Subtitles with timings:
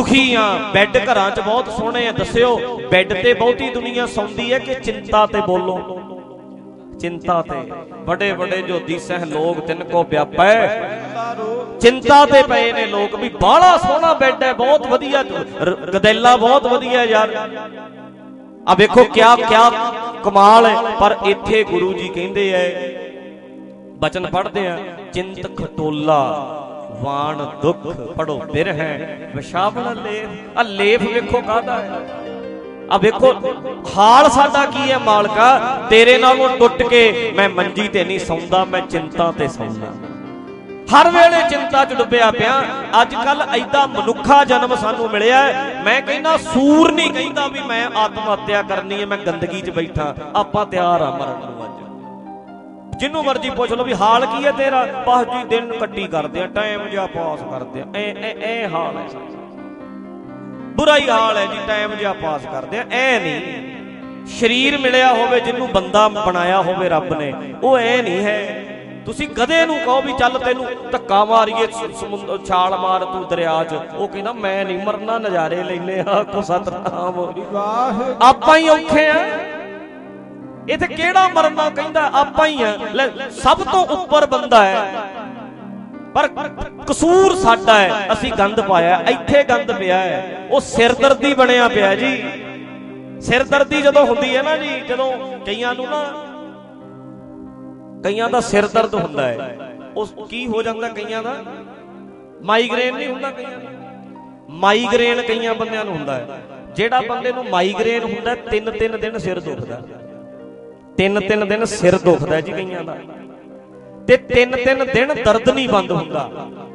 [0.00, 4.58] ਦੁਖੀ ਆ। ਬੈੱਡ ਘਰਾਂ 'ਚ ਬਹੁਤ ਸੋਹਣੇ ਆ। ਦੱਸਿਓ, ਬੈੱਡ ਤੇ ਬਹੁਤੀ ਦੁਨੀਆ ਸੌਂਦੀ ਹੈ
[4.58, 5.76] ਕਿ ਚਿੰਤਾ ਤੇ ਬੋਲੋ?
[7.00, 7.60] ਚਿੰਤਾ ਤੇ।
[8.06, 10.54] ਬੜੇ ਬੜੇ ਜੋ ਦੀਸਹਿ ਲੋਕ ਤਿੰਨ ਕੋ ਵਿਆਪੈ
[11.80, 15.22] ਚਿੰਤਾ ਤੇ ਪਏ ਨੇ ਲੋਕ ਵੀ ਬਾਹਲਾ ਸੋਹਣਾ ਬੈੱਡ ਹੈ। ਬਹੁਤ ਵਧੀਆ।
[15.94, 17.34] ਗਦੈਲਾ ਬਹੁਤ ਵਧੀਆ ਯਾਰ।
[18.68, 19.70] ਆ ਵੇਖੋ ਕਿਆ ਕਿਆ
[20.24, 22.66] ਕਮਾਲ ਹੈ। ਪਰ ਇੱਥੇ ਗੁਰੂ ਜੀ ਕਹਿੰਦੇ ਐ,
[23.98, 24.78] ਬਚਨ ਪੜ੍ਹਦੇ ਆ,
[25.12, 26.20] ਚਿੰਤ ਖਟੋਲਾ।
[26.98, 27.86] ਵਾਣ ਦੁੱਖ
[28.16, 32.00] ਪੜੋ ਬਿਰਹਿ ਵਿਸ਼ਾਵਲ ਲੇਫ ਆ ਲੇਫ ਵੇਖੋ ਕਾਹਦਾ ਹੈ?
[32.92, 33.32] ਆ ਵੇਖੋ
[33.96, 35.58] ਹਾਲ ਸਾਡਾ ਕੀ ਹੈ ਮਾਲਕਾ?
[35.90, 39.92] ਤੇਰੇ ਨਾਲੋਂ ਟੁੱਟ ਕੇ ਮੈਂ ਮੰਜੀ ਤੇ ਨਹੀਂ ਸੌਂਦਾ, ਮੈਂ ਚਿੰਤਾ ਤੇ ਸੌਂਦਾ।
[40.92, 42.52] ਹਰ ਵੇਲੇ ਚਿੰਤਾ 'ਚ ਡੁੱਬਿਆ ਪਿਆ।
[43.02, 45.42] ਅੱਜ ਕੱਲ ਐਡਾ ਮਨੁੱਖਾ ਜਨਮ ਸਾਨੂੰ ਮਿਲਿਆ
[45.84, 50.14] ਮੈਂ ਕਹਿੰਦਾ, ਸੂਰ ਨਹੀਂ ਕਹਿੰਦਾ ਵੀ ਮੈਂ ਆਤਮ ਹੱਤਿਆ ਕਰਨੀ ਹੈ, ਮੈਂ ਗੰਦਗੀ 'ਚ ਬੈਠਾ।
[50.36, 51.89] ਆਪਾਂ ਤਿਆਰ ਆ ਮਰਨ ਨੂੰ ਅੱਜ।
[53.00, 54.84] ਜਿੰਨੂੰ ਮਰਜ਼ੀ ਪੁੱਛ ਲਓ ਵੀ ਹਾਲ ਕੀ ਹੈ ਤੇਰਾ?
[55.06, 58.96] ਬਸ ਜੀ ਦਿਨ ਕੱਟੀ ਕਰਦੇ ਆ ਟਾਈਮ ਜਿਹਾ ਪਾਸ ਕਰਦੇ ਆ। ਐ ਐ ਐ ਹਾਲ
[58.96, 59.06] ਹੈ
[60.76, 65.40] ਬੁਰਾ ਹੀ ਹਾਲ ਹੈ ਜੀ ਟਾਈਮ ਜਿਹਾ ਪਾਸ ਕਰਦੇ ਆ। ਐ ਨਹੀਂ ਸਰੀਰ ਮਿਲਿਆ ਹੋਵੇ
[65.40, 68.66] ਜਿਹਨੂੰ ਬੰਦਾ ਬਣਾਇਆ ਹੋਵੇ ਰੱਬ ਨੇ ਉਹ ਐ ਨਹੀਂ ਹੈ।
[69.06, 71.66] ਤੁਸੀਂ ਗਧੇ ਨੂੰ ਕਹੋ ਵੀ ਚੱਲ ਤੈਨੂੰ ਧੱਕਾ ਮਾਰੀਏ
[72.00, 76.42] ਸਮੁੰਦਰ ਛਾਲ ਮਾਰ ਤੂੰ ਦਰਿਆ 'ਚ। ਉਹ ਕਹਿੰਦਾ ਮੈਂ ਨਹੀਂ ਮਰਨਾ ਨਜ਼ਾਰੇ ਲੈਨੇ ਆ ਕੋ
[76.42, 77.20] ਸਤਨਾਮ।
[77.52, 79.14] ਵਾਹ ਆਪਾਂ ਹੀ ਔਖੇ ਆ।
[80.70, 82.78] ਇਥੇ ਕਿਹੜਾ ਮਰਨਾ ਕਹਿੰਦਾ, ਆਪਾਂ ਹੀ ਆ।
[83.30, 84.78] ਸਭ ਤੋਂ ਉੱਪਰ ਬੰਦਾ ਹੈ।
[86.14, 86.28] ਪਰ
[86.88, 92.12] ਕਸੂਰ ਸਾਡਾ ਹੈ, ਅਸੀਂ ਗੰਦ ਪਾਇਆ ਇੱਥੇ ਗੰਦ ਪਿਆ ਹੈ। ਉਹ ਸਿਰਦਰਦੀ ਬਣਿਆ ਪਿਆ ਜੀ।
[93.20, 96.02] ਸਿਰਦਰਦੀ ਜਦੋਂ ਹੁੰਦੀ ਹੈ ਨਾ ਜੀ, ਜਦੋਂ ਕਈਆਂ ਨੂੰ ਨਾ,
[98.04, 99.58] ਕਈਆਂ ਦਾ ਸਿਰ ਦਰਦ ਹੁੰਦਾ ਹੈ।
[99.96, 101.36] ਉਸ ਕੀ ਹੋ ਜਾਂਦਾ ਕਈਆਂ ਦਾ?
[102.42, 103.70] ਮਾਈਗ੍ਰੇਨ ਨਹੀਂ ਹੁੰਦਾ ਕਈਆਂ ਦਾ।
[104.50, 106.40] ਮਾਈਗ੍ਰੇਨ ਕਈਆਂ ਬੰਦਿਆਂ ਨੂੰ ਹੁੰਦਾ ਹੈ।
[106.74, 109.80] ਜਿਹੜਾ ਬੰਦੇ ਨੂੰ ਮਾਈਗ੍ਰੇਨ ਹੁੰਦਾ ਤਿੰਨ ਤਿੰਨ ਦਿਨ ਸਿਰ ਦੁਖਦਾ।
[111.00, 112.96] ਤਿੰਨ ਤਿੰਨ ਦਿਨ ਸਿਰ ਦੁਖਦਾ ਜੀ ਕਈਆਂ ਦਾ।
[114.08, 116.28] ਤੇ ਤਿੰਨ ਤਿੰਨ ਦਿਨ ਦਰਦ ਨਹੀਂ ਬੰਦ ਹੁੰਦਾ।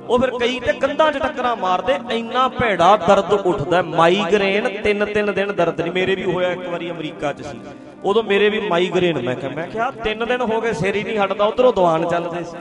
[0.10, 5.34] ਉਹ ਫਿਰ ਕਈ ਤੇ ਕੰਧਾਂ 'ਚ ਟੱਕਰਾਂ ਮਾਰਦੇ, ਇੰਨਾ ਭੈੜਾ ਦਰਦ ਉੱਠਦਾ ਮਾਈਗ੍ਰੇਨ ਤਿੰਨ ਤਿੰਨ
[5.34, 7.60] ਦਿਨ ਦਰਦ ਨਹੀਂ। ਮੇਰੇ ਵੀ ਹੋਇਆ ਇੱਕ ਵਾਰੀ ਅਮਰੀਕਾ 'ਚ ਸੀ।
[8.04, 11.20] ਉਦੋਂ ਮੇਰੇ ਵੀ ਮਾਈਗ੍ਰੇਨ, ਮੈਂ ਕਿਹਾ ਮੈਂ ਕਿਹਾ, ਤਿੰਨ ਦਿਨ ਹੋ ਗਏ ਸਿਰ ਹੀ ਨਹੀਂ
[11.20, 12.58] ਹਟਦਾ, ਉਧਰੋਂ ਦੀਵਾਨ ਚੱਲਦੇ ਸੀ।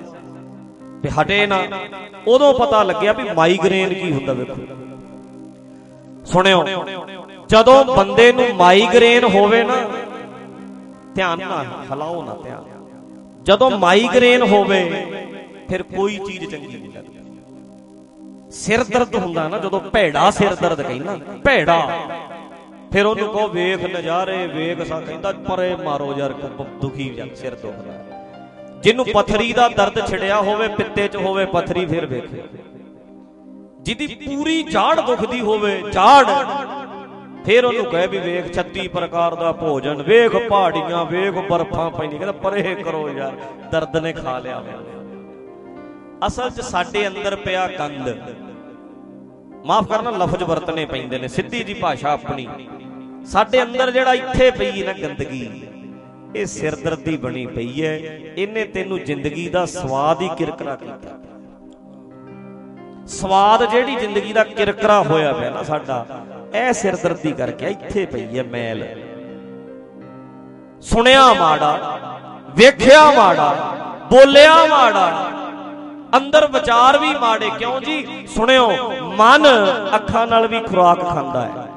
[1.02, 1.62] ਤੇ ਹਟੇ ਨਾ।
[2.26, 4.56] ਉਦੋਂ ਪਤਾ ਲੱਗਿਆ ਵੀ ਮਾਈਗ੍ਰੇਨ ਕੀ ਹੁੰਦਾ ਵੇਖੋ।
[6.24, 6.64] ਸੁਣਿਓ,
[7.48, 9.74] ਜਦੋਂ ਬੰਦੇ ਨੂੰ ਮਾਈਗ੍ਰੇਨ ਹੋਵੇ ਨਾ
[11.14, 12.64] ਧਿਆਨ ਨਾਲ ਹਲਾਓ ਨਾ ਧਿਆਨ।
[13.46, 14.80] ਜਦੋਂ ਮਾਈਗ੍ਰੇਨ ਹੋਵੇ
[15.68, 21.18] ਫਿਰ ਕੋਈ ਚੀਜ਼ ਚੰਗੀ ਨਹੀਂ ਲੱਗਦੀ। ਸਿਰ ਦਰਦ ਹੁੰਦਾ ਨਾ ਜਦੋਂ ਭੈੜਾ ਸਿਰ ਦਰਦ ਕਹਿੰਦਾ
[21.44, 21.78] ਭੈੜਾ।
[22.92, 26.32] ਫਿਰ ਉਹਨੂੰ ਕਹੋ ਵੇਖ ਨਜ਼ਾਰੇ ਵੇਖ ਸਾ ਕਹਿੰਦਾ ਪਰੇ ਮਾਰੋ ਯਾਰ
[26.80, 28.02] ਦੁਖੀ ਜਾਂ ਸਿਰ ਦੁਖਦਾ
[28.82, 32.42] ਜਿਹਨੂੰ ਪਥਰੀ ਦਾ ਦਰਦ ਛਿੜਿਆ ਹੋਵੇ ਪਿੱਤੇ 'ਚ ਹੋਵੇ ਪਥਰੀ ਫਿਰ ਵੇਖੇ।
[33.80, 36.24] ਜਿਹਦੀ ਪੂਰੀ ਝਾੜ ਦੁਖਦੀ ਹੋਵੇ ਝਾੜ
[37.44, 42.32] ਫਿਰ ਉਹਨੂੰ ਕਹੇ ਵੀ ਵੇਖ 36 ਪ੍ਰਕਾਰ ਦਾ ਭੋਜਨ, ਵੇਖ ਪਹਾੜੀਆਂ, ਵੇਖ ਬਰਫਾਂ ਪੈਂਦੀ ਕਹਿੰਦਾ
[42.44, 43.32] ਪਰੇ ਕਰੋ ਯਾਰ,
[43.72, 44.62] ਦਰਦ ਨੇ ਖਾ ਲਿਆ
[46.26, 48.08] ਅਸਲ 'ਚ ਸਾਡੇ ਅੰਦਰ ਪਿਆ ਗੰਦ।
[49.66, 52.46] ਮਾਫ ਕਰਨਾ, ਲਫ਼ਜ਼ ਵਰਤਨੇ ਪੈਂਦੇ ਨੇ, ਸਿੱਧੀ ਜੀ ਭਾਸ਼ਾ ਆਪਣੀ।
[53.26, 55.48] ਸਾਡੇ ਅੰਦਰ ਜਿਹੜਾ ਇੱਥੇ ਪਈ ਨਾ ਗੰਦਗੀ,
[56.36, 57.94] ਇਹ ਸਿਰਦਰਦੀ ਬਣੀ ਪਈ ਹੈ,
[58.36, 61.18] ਇਹਨੇ ਤੈਨੂੰ ਜ਼ਿੰਦਗੀ ਦਾ ਸਵਾਦ ਹੀ ਕਿਰਕਰਾ ਕੀਤਾ।
[63.10, 66.04] ਸਵਾਦ ਜਿਹੜੀ ਜ਼ਿੰਦਗੀ ਦਾ ਕਿਰਕਰਾ ਹੋਇਆ ਪਿਆ ਨਾ ਸਾਡਾ
[66.54, 68.84] ਇਹ ਸਿਰਦਰਦੀ ਕਰਕੇ ਇੱਥੇ ਪਈ ਹੈ ਮੈਲ।
[70.82, 71.98] ਸੁਣਿਆ ਮਾੜਾ,
[72.56, 73.48] ਵੇਖਿਆ ਮਾੜਾ,
[74.10, 75.08] ਬੋਲਿਆ ਮਾੜਾ,
[76.16, 78.26] ਅੰਦਰ ਵਿਚਾਰ ਵੀ ਮਾੜੇ, ਕਿਉਂ ਜੀ?
[78.34, 78.70] ਸੁਣਿਓ,
[79.18, 79.46] ਮਨ
[79.96, 81.68] ਅੱਖਾਂ ਨਾਲ ਵੀ ਖੁਰਾਕ ਖਾਂਦਾ ਹੈ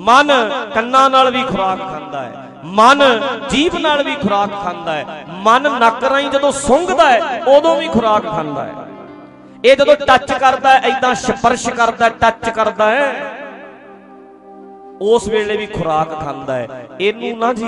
[0.00, 0.30] ਮਨ
[0.74, 3.02] ਕੰਨਾਂ ਨਾਲ ਵੀ ਖੁਰਾਕ ਖਾਂਦਾ ਹੈ ਮਨ
[3.50, 8.26] ਜੀਭ ਨਾਲ ਵੀ ਖੁਰਾਕ ਖਾਂਦਾ ਹੈ ਮਨ ਨੱਕ ਰਾਹੀਂ ਜਦੋਂ ਸੁੰਘਦਾ ਹੈ ਉਦੋਂ ਵੀ ਖੁਰਾਕ
[8.26, 8.86] ਖਾਂਦਾ ਹੈ
[9.64, 13.37] ਇਹ ਜਦੋਂ ਟੱਚ ਕਰਦਾ ਹੈ ਐਦਾਂ ਸਪਰਸ਼ ਕਰਦਾ ਟੱਚ ਕਰਦਾ ਹੈ
[15.00, 17.66] ਉਸ ਵੇਲੇ ਵੀ ਖੁਰਾਕ ਖਾਂਦਾ ਹੈ। ਇਹਨੂੰ ਨਾ ਜੀ,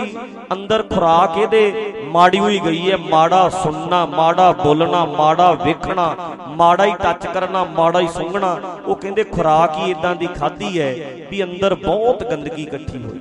[0.53, 6.15] ਅੰਦਰ ਖੁਰਾਕ ਇਹਦੇ ਮਾੜੀ ਹੋਈ ਗਈ ਹੈ। ਮਾੜਾ ਸੁਣਨਾ, ਮਾੜਾ ਬੋਲਣਾ, ਮਾੜਾ ਵੇਖਣਾ,
[6.51, 8.53] ਮਾੜਾ ਹੀ ਟੱਚ ਕਰਨਾ, ਮਾੜਾ ਹੀ ਸੁੰਘਣਾ,
[8.87, 10.95] ਉਹ ਕਹਿੰਦੇ ਖੁਰਾਕ ਹੀ ਇਦਾਂ ਦੀ ਖਾਧੀ ਹੈ
[11.31, 13.21] ਵੀ ਅੰਦਰ ਬਹੁਤ ਗੰਦਗੀ ਇਕੱਠੀ ਹੋਈ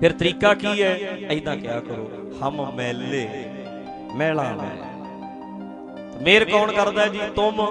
[0.00, 0.98] ਫਿਰ ਤਰੀਕਾ ਕੀ ਹੈ?
[1.30, 2.10] ਐਦਾਂ ਕਿਹਾ ਕਰੋ,
[2.42, 3.28] ਹਮ ਮੈਲੇ,
[4.16, 4.76] ਮੈਲਾ ਮੈਂ
[6.22, 7.20] ਮੇਰ ਕੌਣ ਕਰਦਾ ਜੀ?
[7.36, 7.66] ਤੁਮ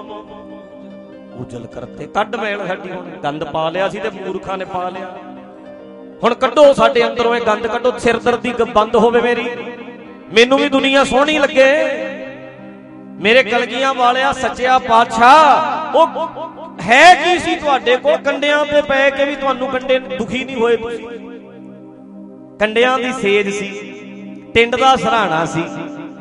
[1.38, 5.06] ਉਜਲ ਕਰਤੇ। ਕੱਢ ਮੈਲ ਸਾਡੀ ਹੁਣ। ਗੰਦ ਪਾ ਲਿਆ ਸੀ ਤੇ ਮੂਰਖਾਂ ਨੇ ਪਾ ਲਿਆ।
[6.22, 9.50] ਹੁਣ ਕੱਢੋ ਸਾਡੇ ਅੰਦਰੋਂ ਇਹ ਗੰਦ ਕੱਢੋ। ਸਿਰਦਰਦੀ ਬੰਦ ਹੋਵੇ ਮੇਰੀ।
[10.34, 11.72] ਮੈਨੂੰ ਵੀ ਦੁਨੀਆ ਸੋਹਣੀ ਲੱਗੇ।
[13.20, 16.06] ਮੇਰੇ ਕਲਗੀਆਂ ਵਾਲਿਆ ਸੱਚਿਆ ਪਾਤਸ਼ਾਹ ਉਹ
[16.80, 18.16] ਹੈ ਕੀ ਸੀ ਤੁਹਾਡੇ ਕੋਲ?
[18.16, 21.06] ਕੰਡਿਆਂ ਤੇ ਪੈ ਕੇ ਵੀ ਤੁਹਾਨੂੰ ਕੰਡੇ ਦੁਖੀ ਨਹੀਂ ਹੋਏ ਤੁਸੀਂ।
[22.58, 23.68] ਕੰਡਿਆਂ ਦੀ ਸੇਜ ਸੀ।
[24.54, 25.64] ਟਿੰਡ ਦਾ ਸਰਾਣਾ ਸੀ।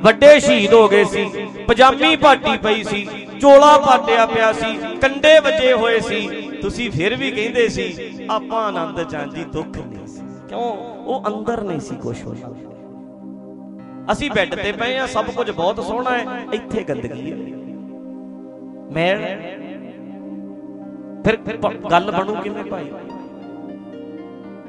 [0.02, 1.26] ਵੱਡੇ ਸ਼ਹੀਦ ਹੋ ਗਏ ਸੀ,
[1.68, 3.06] ਪਜਾਮੀ ਪਾਟੀ ਪਈ ਸੀ,
[3.42, 6.28] ਚੋਲਾ ਪਾਟਿਆ ਪਿਆ ਸੀ, ਕੰਡੇ ਵੱਜੇ ਹੋਏ ਸੀ।
[6.62, 7.86] ਤੁਸੀਂ ਫਿਰ ਵੀ ਕਹਿੰਦੇ ਸੀ,
[8.30, 10.72] ਆਪਾਂ ਆਨੰਦ ਚਾਂਦੀ ਦੁੱਖ ਨਹੀਂ ਸੀ। ਕਿਉਂ?
[11.06, 12.54] ਉਹ ਅੰਦਰ ਨਹੀਂ ਸੀ ਕੁਝ ਹੋਇਆ
[14.12, 16.24] ਅਸੀਂ ਬੈੱਡ ਤੇ ਪਏ ਆ, ਸਭ ਕੁਝ ਬਹੁਤ ਸੋਹਣਾ ਹੈ,
[16.54, 17.38] ਇੱਥੇ ਗੰਦਗੀ ਹੈ।
[18.92, 19.26] ਮੈਲ
[21.26, 21.38] ਫਿਰ
[21.92, 22.86] ਗੱਲ ਬਣੂ ਕਿਵੇਂ ਭਾਈ?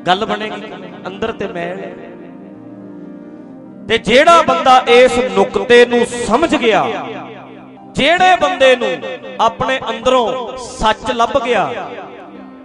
[0.07, 0.63] ਗੱਲ ਬਣੇਗੀ।
[1.07, 1.81] ਅੰਦਰ ਤੇ ਮੈਲ
[3.89, 6.85] ਤੇ ਜਿਹੜਾ ਬੰਦਾ ਇਸ ਨੁਕਤੇ ਨੂੰ ਸਮਝ ਗਿਆ,
[7.93, 8.89] ਜਿਹੜੇ ਬੰਦੇ ਨੂੰ
[9.41, 11.69] ਆਪਣੇ ਅੰਦਰੋਂ ਸੱਚ ਲੱਭ ਗਿਆ,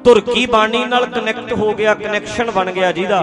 [0.04, 3.22] ਧੁਰਕੀ ਬਾਣੀ ਨਾਲ ਕਨੈਕਟ ਹੋ ਗਿਆ ਕਨੈਕਸ਼ਨ ਬਣ ਗਿਆ ਜਿਹਦਾ।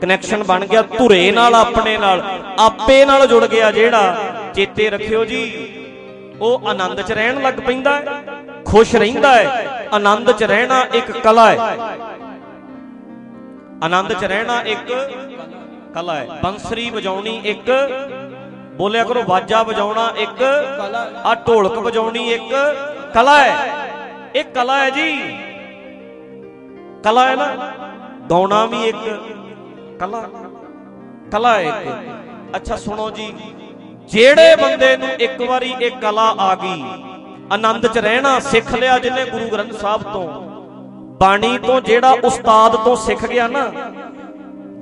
[0.00, 2.22] ਕਨੈਕਸ਼ਨ ਬਣ ਗਿਆ ਧੁਰੇ ਨਾਲ, ਆਪਣੇ ਨਾਲ,
[2.58, 4.16] ਆਪੇ ਨਾਲ ਜੁੜ ਗਿਆ ਜਿਹੜਾ
[4.54, 5.42] ਚੇਤੇ ਰੱਖਿਓ ਜੀ,
[6.40, 8.22] ਉਹ ਆਨੰਦ 'ਚ ਰਹਿਣ ਲੱਗ ਪੈਂਦਾ ਹੈ,
[8.66, 11.76] ਖੁਸ਼ ਰਹਿੰਦਾ ਹੈ, ਆਨੰਦ 'ਚ ਰਹਿਣਾ ਇੱਕ ਕਲਾ ਹੈ।
[13.84, 14.92] ਆਨੰਦ 'ਚ ਰਹਿਣਾ ਇੱਕ
[15.96, 17.70] ਕਲਾ ਹੈ। ਬੰਸਰੀ ਵਜਾਉਣੀ ਇੱਕ,
[18.76, 20.42] ਬੋਲਿਆ ਕਰੋ ਵਾਜਾ ਵਜਾਉਣਾ ਇੱਕ,
[21.24, 22.50] ਆ ਢੋਲਕ ਵਜਾਉਣੀ ਇੱਕ,
[23.14, 23.54] ਕਲਾ ਹੈ।
[24.34, 25.12] ਇਹ ਕਲਾ ਹੈ ਜੀ।
[27.04, 27.46] ਕਲਾ ਹੈ ਨਾ।
[28.30, 28.98] ਗਾਉਣਾ ਵੀ ਇੱਕ,
[30.00, 30.22] ਕਲਾ
[31.32, 33.32] ਕਲਾ ਹੈ ਇੱਕ। ਅੱਛਾ, ਸੁਣੋ ਜੀ।
[34.08, 36.82] ਜਿਹੜੇ ਬੰਦੇ ਨੂੰ ਇੱਕ ਵਾਰੀ ਇਹ ਕਲਾ ਆ ਗਈ,
[37.52, 40.26] ਆਨੰਦ 'ਚ ਰਹਿਣਾ ਸਿੱਖ ਲਿਆ ਜਿਹਨੇ ਗੁਰੂ ਗ੍ਰੰਥ ਸਾਹਿਬ ਤੋਂ,
[41.20, 43.70] ਬਾਣੀ ਤੋਂ ਜਿਹੜਾ ਉਸਤਾਦ ਤੋਂ ਸਿੱਖ ਗਿਆ ਨਾ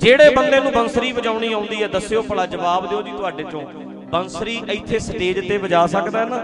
[0.04, 3.62] ਜਿਹੜੇ ਬੰਦੇ ਨੂੰ ਬੰਸਰੀ ਵਜਾਉਣੀ ਆਉਂਦੀ ਹੈ, ਦੱਸਿਓ ਭਲਾ ਜਵਾਬ ਦਿਓ ਜੀ ਤੁਹਾਡੇ ਚੋਂ।
[4.12, 6.40] ਬੰਸਰੀ ਇੱਥੇ ਸਟੇਜ ਤੇ ਵਜਾ ਸਕਦਾ ਹੈ ਨਾ?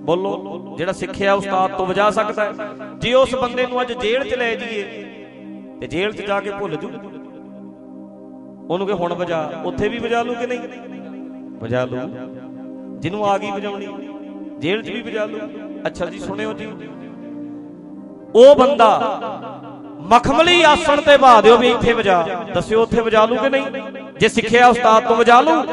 [0.00, 2.52] ਬੋਲੋ, ਜਿਹੜਾ ਸਿੱਖਿਆ ਉਸਤਾਦ ਤੋਂ ਵਜਾ ਸਕਦਾ ਹੈ।
[2.98, 4.82] ਜੇ ਉਸ ਬੰਦੇ ਨੂੰ ਅੱਜ ਜੇਲ੍ਹ 'ਚ ਲੈ ਜਾਈਏ,
[5.80, 6.90] ਤੇ ਜੇਲ੍ਹ 'ਚ ਜਾ ਕੇ ਭੁੱਲ ਜੂ।
[8.70, 10.60] ਉਹਨੂੰ ਕਿ ਹੁਣ ਵਜਾ, ਉੱਥੇ ਵੀ ਵਜਾ ਲੂ ਕਿ ਨਹੀਂ?
[11.58, 11.96] ਵਜਾ ਲੂ।
[12.98, 13.88] ਜਿਹਨੂੰ ਆ ਗਈ ਵਜਾਉਣੀ,
[14.58, 15.38] ਜੇਲ੍ਹ 'ਚ ਵੀ ਵਜਾ ਲੂ।
[15.86, 16.66] ਅੱਛਾ ਜੀ, ਸੁਣਿਓ ਜੀ।
[18.34, 18.88] ਉਹ ਬੰਦਾ
[20.00, 23.62] ਮਖਮਲੀ ਆਸਣ ਤੇ ਬਾ ਦਿਓ ਵੀ ਇੱਥੇ ਵਜਾ। ਦੱਸਿਓ ਉੱਥੇ ਵਜਾ ਲੂ ਕਿ ਨਹੀਂ?
[24.20, 25.64] ਜੇ ਸਿੱਖਿਆ ਉਸਤਾਦ ਤੋਂ ਵਜਾ ਲੂ,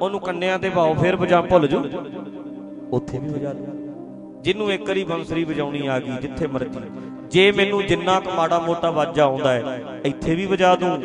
[0.00, 1.84] ਉਹਨੂੰ ਕੰਨਿਆਂ ਤੇ ਬਾਓ ਫਿਰ ਵਜਾ ਭੁੱਲ ਜੂ।
[2.92, 3.66] ਉੱਥੇ ਵੀ ਵਜਾ ਲੂ।
[4.40, 6.80] ਜਿਹਨੂੰ ਇੱਕ ਵਾਰੀ ਬੰਸਰੀ ਵਜਾਉਣੀ ਆ ਗਈ, ਜਿੱਥੇ ਮਰਜ਼ੀ।
[7.30, 11.02] ਜੇ ਮੈਨੂੰ ਜਿੰਨਾ ਕੁ ਮਾੜਾ ਮੋਟਾ ਵਾਜਾ ਆਉਂਦਾ ਹੈ, ਇੱਥੇ ਵੀ ਵਜਾ ਦੂੰ।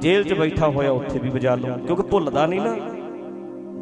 [0.00, 2.76] ਜੇਲ੍ਹ 'ਚ ਬੈਠਾ ਹੋਇਆ, ਉੱਥੇ ਵੀ ਵਜਾ ਲੂੰ। ਕਿਉਂਕਿ ਭੁੱਲਦਾ ਨਹੀਂ ਨਾ।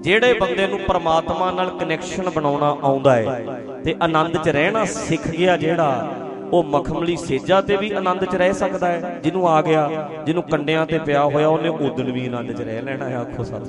[0.01, 5.57] ਜਿਹੜੇ ਬੰਦੇ ਨੂੰ ਪ੍ਰਮਾਤਮਾ ਨਾਲ ਕਨੈਕਸ਼ਨ ਬਣਾਉਣਾ ਆਉਂਦਾ ਹੈ, ਤੇ ਆਨੰਦ 'ਚ ਰਹਿਣਾ ਸਿੱਖ ਗਿਆ
[5.57, 6.09] ਜਿਹੜਾ
[6.53, 9.89] ਉਹ ਮਖਮਲੀ ਸੇਜਾ ਤੇ ਵੀ ਆਨੰਦ 'ਚ ਰਹਿ ਸਕਦਾ ਹੈ ਜਿਹਨੂੰ ਆ ਗਿਆ
[10.27, 13.65] ਜਿਹਨੂੰ ਕੰਡਿਆਂ ਤੇ ਪਿਆ ਹੋਇਆ ਉਹਨੇ ਉਦਣ ਵੀ ਆਨੰਦ 'ਚ ਰਹਿ ਲੈਣਾ ਹੈ ਆਖੋ ਸਤਿ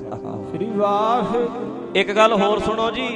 [0.51, 1.35] ਸ੍ਰੀ ਵਾਹ
[1.95, 3.07] ਇੱਕ ਗੱਲ ਹੋਰ ਸੁਣੋ ਜੀ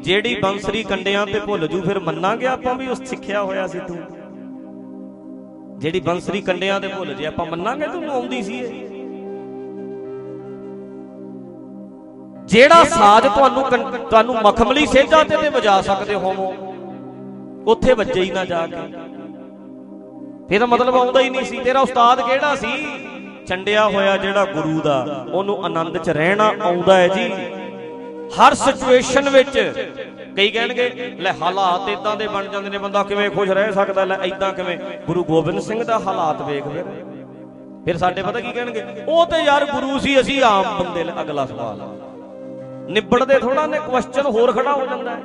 [0.00, 3.96] ਜਿਹੜੀ ਬੰਸਰੀ ਕੰਡਿਆਂ ਤੇ ਭੁੱਲ ਜੂ ਫਿਰ ਮੰਨਾਂਗੇ ਆਪਾਂ ਵੀ ਉਸ ਸਿੱਖਿਆ ਹੋਇਆ ਸੀ ਤੂੰ
[5.78, 8.88] ਜਿਹੜੀ ਬੰਸਰੀ ਕੰਡਿਆਂ ਤੇ ਭੁੱਲ ਜੇ ਆਪਾਂ ਮੰਨਾਂਗੇ ਤੈਨੂੰ ਆਉਂਦੀ ਸੀ ਇਹ।
[12.46, 13.64] ਜਿਹੜਾ ਸਾਜ਼ ਤੁਹਾਨੂੰ
[14.10, 16.52] ਤੁਹਾਨੂੰ ਮਖਮਲੀ ਸੇਜਾ ਤੇ ਤੇ ਵਜਾ ਸਕਦੇ ਹੋਵੋ
[17.66, 19.10] ਉੱਥੇ ਵੱਜੇ ਹੀ ਨਾ ਜਾ ਕੇ।
[20.54, 22.84] ਇਹਦਾ ਮਤਲਬ ਆਉਂਦਾ ਹੀ ਨਹੀਂ ਸੀ। ਤੇਰਾ ਉਸਤਾਦ ਕਿਹੜਾ ਸੀ?
[23.46, 27.32] ਚੰਡਿਆ ਹੋਇਆ ਜਿਹੜਾ ਗੁਰੂ ਦਾ, ਉਹਨੂੰ ਆਨੰਦ 'ਚ ਰਹਿਣਾ ਆਉਂਦਾ ਹੈ ਜੀ।
[28.28, 29.72] ਹਰ ਸਿਚੁਏਸ਼ਨ ਵਿੱਚ
[30.36, 34.04] ਕਈ ਕਹਿਣਗੇ, ਲੈ ਹਾਲਾਤ ਇਦਾਂ ਦੇ ਬਣ ਜਾਂਦੇ ਨੇ, ਬੰਦਾ ਕਿਵੇਂ ਖੁਸ਼ ਰਹਿ ਸਕਦਾ?
[34.04, 34.78] ਲੈ ਇਦਾਂ ਕਿਵੇਂ?
[35.06, 36.84] ਗੁਰੂ ਗੋਬਿੰਦ ਸਿੰਘ ਦਾ ਹਾਲਾਤ ਵੇਖ ਫਿਰ।
[37.84, 38.84] ਫਿਰ ਸਾਡੇ ਪਤਾ ਕੀ ਕਹਿਣਗੇ?
[39.08, 41.80] ਉਹ ਤੇ ਯਾਰ ਗੁਰੂ ਸੀ, ਅਸੀਂ ਆਮ ਬੰਦੇ ਅਗਲਾ ਸਵਾਲ।
[42.90, 45.20] ਨਿਬੜਦੇ ਥੋੜਾ ਨੇ ਕੁਐਸਚਨ ਹੋਰ ਖੜਾ ਹੋ ਜਾਂਦਾ ਹੈ।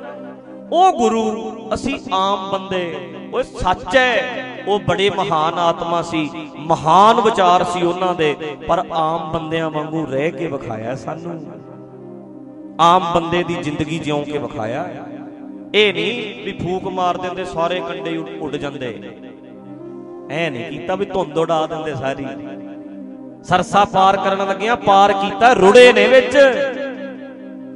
[0.72, 2.96] ਉਹ ਗੁਰੂ ਅਸੀਂ ਆਮ ਬੰਦੇ।
[3.34, 8.36] ਉਹ ਸੱਚ ਹੈ ਉਹ ਬੜੇ ਮਹਾਨ ਆਤਮਾ ਸੀ, ਮਹਾਨ ਵਿਚਾਰ ਸੀ ਉਹਨਾਂ ਦੇ,
[8.68, 11.46] ਪਰ ਆਮ ਬੰਦਿਆਂ ਵਾਂਗੂ ਰਹਿ ਕੇ ਵਿਖਾਇਆ ਸਾਨੂੰ।
[12.80, 14.88] ਆਮ ਬੰਦੇ ਦੀ ਜ਼ਿੰਦਗੀ ਜਿਉਂ ਕੇ ਵਿਖਾਇਆ।
[15.74, 19.18] ਇਹ ਨਹੀਂ ਵੀ ਫੂਕ ਮਾਰ ਦਿੰਦੇ ਸਾਰੇ ਕੰਡੇ ਉੱਡ ਜਾਂਦੇ।
[20.30, 22.26] ਐ ਨਹੀਂ ਕੀਤਾ ਵੀ ਧੁੰਦ ਉਡਾ ਦਿੰਦੇ ਸਾਰੀ।
[23.44, 26.38] ਸਰਸਾ ਪਾਰ ਕਰਨ ਲੱਗਿਆ ਪਾਰ ਕੀਤਾ, ਰੁੜੇ ਨੇ ਵਿੱਚ।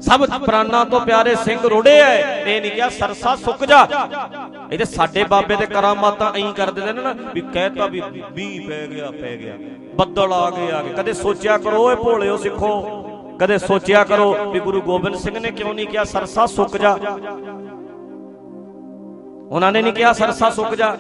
[0.01, 3.87] ਸਭ ਪ੍ਰਾਨਾਂ ਤੋਂ ਪਿਆਰੇ ਸਿੰਘ ਰੁੜੇ ਐ। ਇਹ ਨਹੀਂ ਕਿਹਾ ਸਰਸਾ ਸੁੱਕ ਜਾ।
[4.73, 8.03] ਇਹਦੇ ਸਾਡੇ ਬਾਬੇ ਤੇ ਕਰਾਮਾਤਾਂ ਐਂ ਕਰ ਦਿੰਦੇ ਨੇ ਨਾ ਵੀ ਕਹਿਤਾ ਵੀ
[8.37, 9.55] ਮੀਂਹ ਪੈ ਗਿਆ ਪੈ ਗਿਆ।
[9.95, 12.73] ਬੱਦਲ ਆ ਗਏ ਆ ਗਏ। ਕਦੇ ਸੋਚਿਆ ਕਰੋ ਓਏ ਭੋਲਿਓ ਸਿੱਖੋ।
[13.41, 16.97] ਕਦੇ ਸੋਚਿਆ ਕਰੋ ਵੀ ਗੁਰੂ ਗੋਬਿੰਦ ਸਿੰਘ ਨੇ ਕਿਉਂ ਨਹੀਂ ਕਿਹਾ ਸਰਸਾ ਸੁੱਕ ਜਾ।
[19.51, 20.97] ਉਹਨਾਂ ਨੇ ਨਹੀਂ ਕਿਹਾ ਸਰਸਾ ਸੁੱਕ ਜਾ।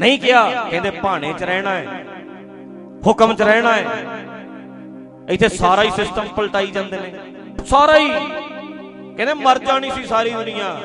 [0.00, 2.04] ਨਹੀਂ ਕਿਹਾ। ਕਹਿੰਦੇ ਭਾਣੇ 'ਚ ਰਹਿਣਾ ਹੈ
[3.06, 3.84] ਹੁਕਮ 'ਚ ਰਹਿਣਾ ਹੈ
[5.30, 7.12] ਇੱਥੇ ਸਾਰਾ ਹੀ ਸਿਸਟਮ ਪਲਟਾਈ ਜਾਂਦੇ ਨੇ।
[7.70, 8.08] ਸਾਰਾ ਹੀ।
[9.16, 10.76] ਕਹਿੰਦੇ ਮਰ ਜਾਣੀ ਸੀ ਸਾਰੀ ਦੁਨੀਆ।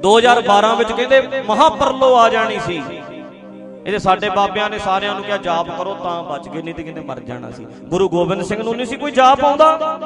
[0.00, 2.82] 2012 ਵਿੱਚ ਕਹਿੰਦੇ ਮਹਾਪਰਲੋ ਆ ਜਾਣੀ ਸੀ।
[3.86, 7.00] ਇਹਦੇ ਸਾਡੇ ਬਾਬਿਆਂ ਨੇ ਸਾਰਿਆਂ ਨੂੰ ਕਿਹਾ, ਜਾਪ ਕਰੋ ਤਾਂ ਬਚ ਗਏ, ਨਹੀਂ ਤੇ ਕਹਿੰਦੇ
[7.00, 9.98] ਮਰ ਜਾਣਾ ਸੀ। ਗੁਰੂ ਗੋਬਿੰਦ ਸਿੰਘ ਨੂੰ ਨਹੀਂ ਸੀ ਕੋਈ ਜਾਪ ਆਉਂਦਾ।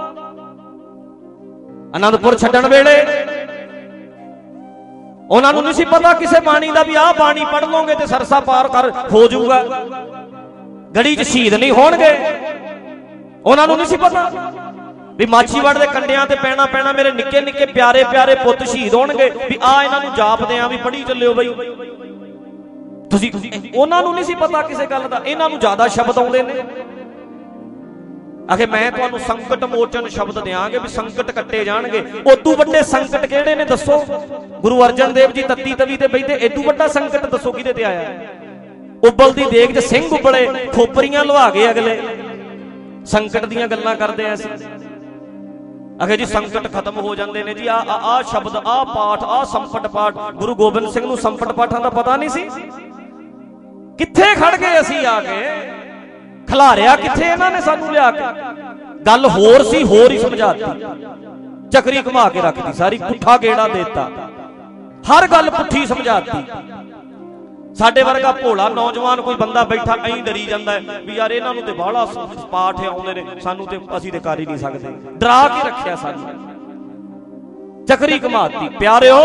[1.97, 2.95] ਅਨੰਦਪੁਰ ਛੱਡਣ ਵੇਲੇ
[5.31, 8.41] ਉਹਨਾਂ ਨੂੰ ਨਹੀਂ ਸੀ ਪਤਾ ਕਿਸੇ ਬਾਣੀ ਦਾ ਵੀ ਆਹ ਬਾਣੀ ਪੜ ਲਓਗੇ ਤੇ ਸਰਸਾ
[8.41, 9.63] ਪਾਰ ਕਰ, ਹੋ ਜਾਊਗਾ।
[10.97, 12.11] ਗੜੀ 'ਚ ਸ਼ਹੀਦ ਨਹੀਂ ਹੋਣਗੇ।
[13.47, 14.31] ਉਹਨਾਂ ਨੂੰ ਨਹੀਂ ਸੀ ਪਤਾ
[15.17, 19.31] ਵੀ ਮਾਛੀਵਾੜ ਦੇ ਕੰਡਿਆਂ ਤੇ ਪੈਣਾ ਪੈਣਾ ਮੇਰੇ ਨਿੱਕੇ ਨਿੱਕੇ ਪਿਆਰੇ ਪਿਆਰੇ ਪੁੱਤ ਸ਼ਹੀਦ ਹੋਣਗੇ
[19.49, 21.49] ਵੀ ਆ ਇਹਨਾਂ ਨੂੰ ਜਾਪਦੇ ਆ ਵੀ ਪੜੀ ਚੱਲਿਓ ਬਈ।
[23.11, 23.31] ਤੁਸੀਂ
[23.75, 26.55] ਉਹਨਾਂ ਨੂੰ ਨਹੀਂ ਸੀ ਪਤਾ ਕਿਸੇ ਗੱਲ ਦਾ, ਇਹਨਾਂ ਨੂੰ ਜ਼ਿਆਦਾ ਸ਼ਬਦ ਆਉਂਦੇ ਨੇ।
[28.51, 33.55] ਆਖੇ ਮੈਂ ਤੁਹਾਨੂੰ ਸੰਕਟ ਮੋਚਨ ਸ਼ਬਦ ਦਿਆਂਗੇ ਵੀ ਸੰਕਟ ਕੱਟੇ ਜਾਣਗੇ। ਉਦੋਂ ਵੱਡੇ ਸੰਕਟ ਕਿਹੜੇ
[33.55, 33.99] ਨੇ ਦੱਸੋ?
[34.61, 38.11] ਗੁਰੂ ਅਰਜਨ ਦੇਵ ਜੀ ਤੱਤੀ ਤਵੀ ਤੇ ਬੈਠੇ ਇਦੋਂ ਵੱਡਾ ਸੰਕਟ ਦੱਸੋ ਕਿਹਦੇ ਤੇ ਆਇਆ?
[39.09, 42.01] ਉਬਲਦੀ ਦੇਗ 'ਚ ਸਿੰਘ ਉਬਲੇ, ਖੋਪਰੀਆਂ ਲਵਾ ਗਏ ਅਗਲੇ।
[43.07, 44.51] ਸੰਕਟ ਦੀਆਂ ਗੱਲਾਂ ਕਰਦੇ ਆ ਅਸੀਂ।
[46.05, 49.87] ਅਖੇ ਜੀ, ਸੰਕਟ ਖਤਮ ਹੋ ਜਾਂਦੇ ਨੇ ਜੀ। ਆ ਆ ਸ਼ਬਦ, ਆ ਪਾਠ, ਆ ਸੰਪਟ
[49.87, 52.49] ਪਾਠ। ਗੁਰੂ ਗੋਬਿੰਦ ਸਿੰਘ ਨੂੰ ਸੰਪਟ ਪਾਠਾਂ ਦਾ ਪਤਾ ਨਹੀਂ ਸੀ।
[53.99, 55.73] ਕਿੱਥੇ ਖੜ ਗਏ ਅਸੀਂ ਆ ਕੇ?
[56.49, 58.23] ਖਿਲਾਰਿਆ ਕਿੱਥੇ ਇਹਨਾਂ ਨੇ ਸਾਨੂੰ ਲਿਆ ਕੇ?
[59.07, 60.85] ਗੱਲ ਹੋਰ ਸੀ, ਹੋਰ ਹੀ ਸਮਝਾਤੀ।
[61.73, 64.11] ਚੱਕਰੀ ਘੁਮਾ ਕੇ ਰੱਖਦੀ ਸਾਰੀ, ਪੁੱਠਾ ਗੇੜਾ ਦੇਤਾ।
[65.11, 66.43] ਹਰ ਗੱਲ ਪੁੱਠੀ ਸਮਝਾਤੀ।
[67.79, 71.63] ਸਾਡੇ ਵਰਗਾ ਭੋਲਾ ਨੌਜਵਾਨ ਕੋਈ ਬੰਦਾ ਬੈਠਾ ਐਂ ਡਰੀ ਜਾਂਦਾ ਹੈ ਵੀ ਯਾਰ ਇਹਨਾਂ ਨੂੰ
[71.63, 72.05] ਤੇ ਬਾਹਲਾ
[72.51, 76.51] ਪਾਠ ਆਉਂਦੇ ਨੇ, ਸਾਨੂੰ ਤੇ ਅਸੀਂ ਤੇ ਕਰ ਹੀ ਨਹੀਂ ਸਕਦੇ। ਡਰਾ ਕੇ ਰੱਖਿਆ ਸਾਨੂੰ।
[77.87, 79.17] ਚੱਕਰੀ ਘਮਾਤੀ। ਪਿਆਰਿਓ,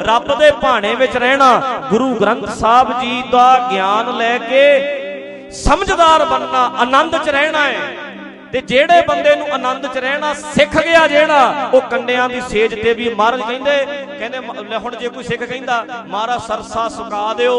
[0.00, 1.50] ਰੱਬ ਦੇ ਭਾਣੇ ਵਿੱਚ ਰਹਿਣਾ,
[1.90, 8.11] ਗੁਰੂ ਗ੍ਰੰਥ ਸਾਹਿਬ ਜੀ ਦਾ ਗਿਆਨ ਲੈ ਕੇ ਸਮਝਦਾਰ ਬਣਨਾ, ਆਨੰਦ 'ਚ ਰਹਿਣਾ ਹੈ।
[8.52, 12.92] ਤੇ ਜਿਹੜੇ ਬੰਦੇ ਨੂੰ ਆਨੰਦ 'ਚ ਰਹਿਣਾ ਸਿੱਖ ਗਿਆ ਜਿਹੜਾ, ਉਹ ਕੰਡਿਆਂ ਦੀ ਸੇਜ ਤੇ
[12.92, 13.76] ਵੀ ਮਹਾਰਾਜ ਕਹਿੰਦੇ
[14.18, 14.38] ਕਹਿੰਦੇ
[14.70, 17.58] ਲੈ ਹੁਣ ਜੇ ਕੋਈ ਸਿੱਖ ਕਹਿੰਦਾ, ਮਹਾਰਾਜ ਸਰਸਾ ਸੁਕਾ ਦਿਓ।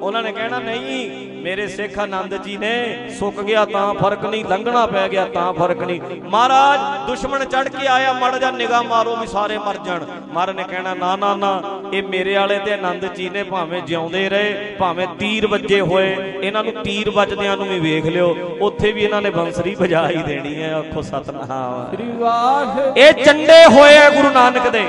[0.00, 2.72] ਉਹਨਾਂ ਨੇ ਕਹਿਣਾ, ਨਹੀਂ ਮੇਰੇ ਸਿੱਖ ਆਨੰਦ ਜੀ ਨੇ
[3.18, 7.86] ਸੁੱਕ ਗਿਆ ਤਾਂ ਫ਼ਰਕ ਨਹੀਂ ਲੰਘਣਾ ਪੈ ਗਿਆ ਤਾਂ ਫ਼ਰਕ ਨਹੀਂ। ਮਹਾਰਾਜ ਦੁਸ਼ਮਣ ਚੜ ਕੇ
[7.86, 11.62] ਆਇਆ ਮੜ ਜਾ ਨਿਗਾਹ ਮਾਰੋ ਵੀ ਸਾਰੇ ਮਰ ਜਾਣ। ਮਹਾਰਾਜ ਨੇ ਕਹਿਣਾ ਨਾ ਨਾ ਨਾ
[11.92, 16.64] ਇਹ ਮੇਰੇ ਵਾਲੇ ਤੇ ਆਨੰਦ ਜੀ ਨੇ ਭਾਵੇਂ ਜਿਉਂਦੇ ਰਹੇ ਭਾਵੇਂ ਤੀਰ ਵੱਜੇ ਹੋਏ ਇਹਨਾਂ
[16.64, 20.62] ਨੂੰ ਤੀਰ ਵੱਜਦਿਆਂ ਨੂੰ ਵੀ ਵੇਖ ਲਿਓ ਉੱਥੇ ਵੀ ਇਹਨਾਂ ਨੇ ਬੰਸਰੀ ਵਜਾ ਹੀ ਦੇਣੀ
[20.62, 24.84] ਹੈ ਆਖੋ ਸਤਨਾਮ। ਸ੍ਰੀ ਵਾਹਿਗੁਰੂ। ਇਹ ਚੰਡੇ ਹੋਏ ਆ ਗੁਰੂ ਨਾਨਕ ਦੇ।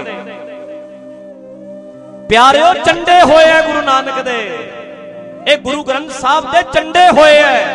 [2.29, 4.37] ਪਿਆਰਿਓ ਚੰਡੇ ਹੋਏ ਆ ਗੁਰੂ ਨਾਨਕ ਦੇ।
[5.47, 7.65] ਇਹ ਗੁਰੂ ਗ੍ਰੰਥ ਸਾਹਿਬ ਦੇ ਚੰਡੇ ਹੋਏ ਐ।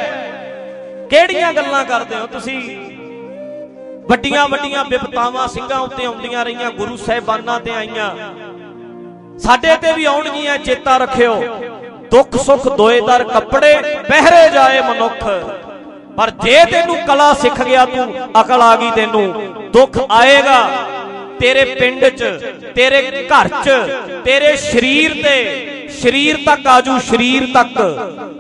[1.11, 2.77] ਕਿਹੜੀਆਂ ਗੱਲਾਂ ਕਰਦੇ ਹੋ ਤੁਸੀਂ?
[4.11, 8.11] ਵੱਡੀਆਂ ਵੱਡੀਆਂ ਵਿਪਤਾਵਾਂ ਸਿੰਘਾਂ ਉੱਤੇ ਆਉਂਦੀਆਂ ਰਹੀਆਂ, ਗੁਰੂ ਸਾਹਿਬਾਨਾਂ ਤੇ ਆਈਆਂ।
[9.39, 11.43] ਸਾਡੇ ਤੇ ਵੀ ਆਉਣਗੀਆਂ, ਚੇਤਾ ਰੱਖਿਓ।
[12.11, 13.75] ਦੁੱਖ ਸੁੱਖ ਦੋਏਦਾਰ ਕੱਪੜੇ
[14.09, 15.25] ਪਹਿਰੇ ਜਾਏ ਮਨੁੱਖ।
[16.17, 20.69] ਪਰ ਜੇ ਤੈਨੂੰ ਕਲਾ ਸਿੱਖ ਗਿਆ ਤੂੰ, ਅਕਲ ਆ ਗਈ ਤੈਨੂੰ। ਦੁੱਖ ਆਏਗਾ
[21.41, 22.25] ਤੇਰੇ ਪਿੰਡ 'ਚ,
[22.75, 23.71] ਤੇਰੇ ਘਰ 'ਚ,
[24.25, 27.79] ਤੇਰੇ ਸਰੀਰ ਤੇ, ਸਰੀਰ ਤੱਕ ਆਜੂ, ਸਰੀਰ ਤੱਕ।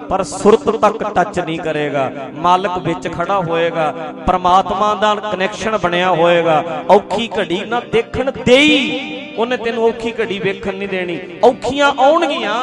[0.08, 3.94] ਪਰ ਸੁਰਤ ਤੱਕ ਟੱਚ ਨਹੀਂ ਕਰੇਗਾ। ਮਾਲਕ ਵਿੱਚ ਖੜਾ ਹੋਏਗਾ।
[4.26, 9.00] ਪ੍ਰਮਾਤਮਾ ਦਾ ਕਨੈਕਸ਼ਨ ਬਣਿਆ ਹੋਏਗਾ। ਔਖੀ ਘੜੀ ਨਾ ਦੇਖਣ ਦੇਈ।
[9.38, 12.54] ਉਹਨੇ ਤੈਨੂੰ ਔਖੀ ਘੜੀ ਵੇਖਣ ਨਹੀਂ ਦੇਣੀ। ਔਖੀਆਂ ਆਉਣਗੀਆਂ,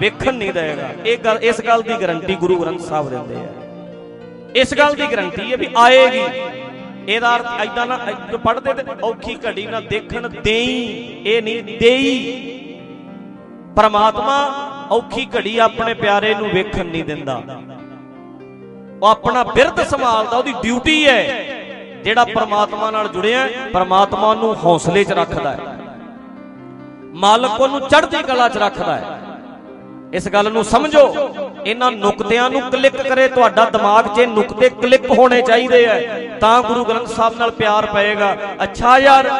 [0.00, 3.48] ਵੇਖਣ ਨਹੀਂ ਦੇਗਾ। ਇਹ ਗੱਲ, ਇਸ ਗੱਲ ਦੀ ਗਾਰੰਟੀ ਗੁਰੂ ਗ੍ਰੰਥ ਸਾਹਿਬ ਦਿੰਦੇ ਆ।
[4.56, 6.22] ਇਸ ਗੱਲ ਦੀ ਗਾਰੰਟੀ ਹੈ ਵੀ ਆਏਗੀ।
[7.08, 7.98] ਇਹਦਾ ਅਰਥ ਐਦਾਂ ਨਾ
[8.30, 12.76] ਜੋ ਪੜਦੇ ਤੇ ਔਖੀ ਘੜੀ ਨਾ ਦੇਖਣ ਦੇਈ, ਇਹ ਨਹੀਂ ਦੇਈ।
[13.76, 14.36] ਪਰਮਾਤਮਾ
[14.90, 17.42] ਔਖੀ ਘੜੀ ਆਪਣੇ ਪਿਆਰੇ ਨੂੰ ਵੇਖਣ ਨਹੀਂ ਦਿੰਦਾ।
[19.02, 21.22] ਉਹ ਆਪਣਾ ਬਿਰਧ ਸੰਭਾਲਦਾ, ਉਹਦੀ ਡਿਊਟੀ ਹੈ,
[22.04, 25.78] ਜਿਹੜਾ ਪਰਮਾਤਮਾ ਨਾਲ ਜੁੜਿਆ ਪਰਮਾਤਮਾ ਨੂੰ ਹੌਸਲੇ 'ਚ ਰੱਖਦਾ ਹੈ।
[27.14, 29.20] ਮਾਲਕ ਉਹਨੂੰ ਚੜ੍ਹਦੀ ਕਲਾ 'ਚ ਰੱਖਦਾ ਹੈ।
[30.14, 31.06] ਇਸ ਗੱਲ ਨੂੰ ਸਮਝੋ।
[31.66, 36.00] ਇਹਨਾਂ ਨੁਕਤਿਆਂ ਨੂੰ ਕਲਿੱਕ ਕਰੇ, ਤੁਹਾਡਾ ਦਿਮਾਗ 'ਚ ਨੁਕਤੇ ਕਲਿੱਕ ਹੋਣੇ ਚਾਹੀਦੇ ਐ
[36.40, 39.30] ਤਾਂ ਗੁਰੂ ਗ੍ਰੰਥ ਸਾਹਿਬ ਨਾਲ ਪਿਆਰ ਪਏਗਾ। ਅੱਛਾ ਯਾਰ,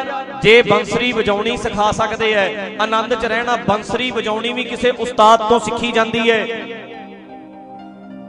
[0.43, 2.47] ਜੇ ਬੰਸਰੀ ਵਜਾਉਣੀ ਸਿਖਾ ਸਕਦੇ ਐ,
[2.81, 6.45] ਆਨੰਦ 'ਚ ਰਹਿਣਾ ਬੰਸਰੀ ਵਜਾਉਣੀ ਵੀ ਕਿਸੇ ਉਸਤਾਦ ਤੋਂ ਸਿੱਖੀ ਜਾਂਦੀ ਐ।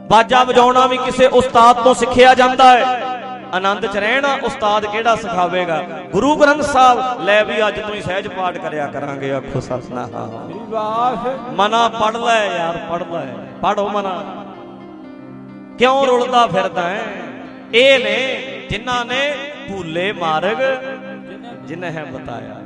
[0.09, 3.12] ਬਾਜਾ ਵਜਾਉਣਾ ਵੀ ਕਿਸੇ ਉਸਤਾਦ ਤੋਂ ਸਿੱਖਿਆ ਜਾਂਦਾ ਹੈ
[3.53, 5.81] ਆਨੰਦ 'ਚ ਰਹਿਣਾ ਉਸਤਾਦ ਕਿਹੜਾ ਸਿਖਾਵੇਗਾ?
[6.11, 10.59] ਗੁਰੂ ਗ੍ਰੰਥ ਸਾਹਿਬ, ਲੈ ਵੀ ਅੱਜ ਤੋਂ ਹੀ ਸਹਿਜ ਪਾਠ ਕਰਿਆ ਕਰਾਂਗੇ, ਆਖੋ ਸਤਨਾਮ। ਸ੍ਰੀ
[10.69, 13.25] ਵਾਹਿਗੁਰੂ ਮਨਾ ਪੜ ਲੈ ਯਾਰ ਪੜ ਲੈ।
[13.61, 14.45] ਪੜੋ ਮਨਾ।
[15.77, 17.01] ਕਿਉਂ ਰੁਲਦਾ ਫਿਰਦਾ ਹੈ?
[17.73, 19.33] ਇਹ ਨੇ ਜਿਨ੍ਹਾਂ ਨੇ
[19.69, 20.57] ਭੂਲੇ ਮਾਰਗ,
[21.65, 22.62] ਜਿਨ੍ਹਾਂ ਹੈ ਬਤਾਇਆ।